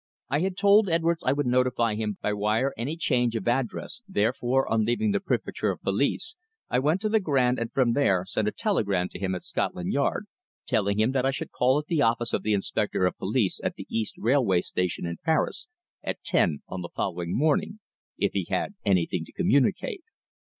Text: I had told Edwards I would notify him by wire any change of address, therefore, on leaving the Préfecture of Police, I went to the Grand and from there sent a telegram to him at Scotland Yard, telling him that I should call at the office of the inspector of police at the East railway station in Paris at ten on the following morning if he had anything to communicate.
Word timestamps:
I 0.29 0.39
had 0.39 0.57
told 0.57 0.89
Edwards 0.89 1.23
I 1.23 1.31
would 1.33 1.45
notify 1.45 1.93
him 1.93 2.17
by 2.23 2.33
wire 2.33 2.73
any 2.75 2.97
change 2.97 3.35
of 3.35 3.47
address, 3.47 4.01
therefore, 4.07 4.67
on 4.67 4.83
leaving 4.83 5.11
the 5.11 5.19
Préfecture 5.19 5.71
of 5.71 5.83
Police, 5.83 6.35
I 6.71 6.79
went 6.79 7.01
to 7.01 7.09
the 7.09 7.19
Grand 7.19 7.59
and 7.59 7.71
from 7.71 7.93
there 7.93 8.25
sent 8.25 8.47
a 8.47 8.51
telegram 8.51 9.09
to 9.09 9.19
him 9.19 9.35
at 9.35 9.43
Scotland 9.43 9.93
Yard, 9.93 10.25
telling 10.65 10.97
him 10.99 11.11
that 11.11 11.23
I 11.23 11.29
should 11.29 11.51
call 11.51 11.77
at 11.77 11.85
the 11.85 12.01
office 12.01 12.33
of 12.33 12.41
the 12.41 12.53
inspector 12.53 13.05
of 13.05 13.19
police 13.19 13.61
at 13.63 13.75
the 13.75 13.85
East 13.91 14.15
railway 14.17 14.61
station 14.61 15.05
in 15.05 15.17
Paris 15.23 15.67
at 16.03 16.23
ten 16.23 16.63
on 16.67 16.81
the 16.81 16.89
following 16.95 17.37
morning 17.37 17.79
if 18.17 18.31
he 18.33 18.47
had 18.49 18.73
anything 18.83 19.23
to 19.25 19.31
communicate. 19.31 20.01